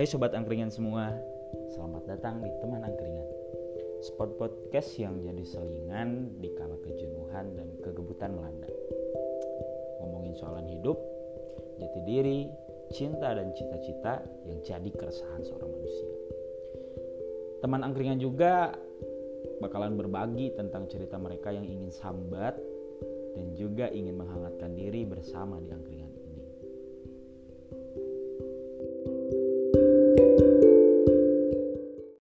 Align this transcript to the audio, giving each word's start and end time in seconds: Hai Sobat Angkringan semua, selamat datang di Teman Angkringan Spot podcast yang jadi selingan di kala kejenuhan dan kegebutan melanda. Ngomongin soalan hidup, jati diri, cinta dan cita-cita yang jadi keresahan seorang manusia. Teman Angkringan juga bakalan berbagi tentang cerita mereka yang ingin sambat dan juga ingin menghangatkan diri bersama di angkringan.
Hai 0.00 0.08
Sobat 0.08 0.32
Angkringan 0.32 0.72
semua, 0.72 1.12
selamat 1.76 2.08
datang 2.08 2.40
di 2.40 2.48
Teman 2.64 2.80
Angkringan 2.80 3.28
Spot 4.00 4.32
podcast 4.40 4.96
yang 4.96 5.20
jadi 5.20 5.44
selingan 5.44 6.40
di 6.40 6.48
kala 6.56 6.72
kejenuhan 6.80 7.52
dan 7.52 7.68
kegebutan 7.84 8.32
melanda. 8.32 8.72
Ngomongin 10.00 10.32
soalan 10.40 10.64
hidup, 10.72 10.96
jati 11.76 12.00
diri, 12.08 12.48
cinta 12.96 13.36
dan 13.36 13.52
cita-cita 13.52 14.24
yang 14.48 14.64
jadi 14.64 14.88
keresahan 14.88 15.44
seorang 15.44 15.68
manusia. 15.68 16.12
Teman 17.60 17.84
Angkringan 17.84 18.24
juga 18.24 18.72
bakalan 19.60 20.00
berbagi 20.00 20.56
tentang 20.56 20.88
cerita 20.88 21.20
mereka 21.20 21.52
yang 21.52 21.68
ingin 21.68 21.92
sambat 21.92 22.56
dan 23.36 23.52
juga 23.52 23.92
ingin 23.92 24.16
menghangatkan 24.16 24.72
diri 24.72 25.04
bersama 25.04 25.60
di 25.60 25.68
angkringan. 25.68 25.99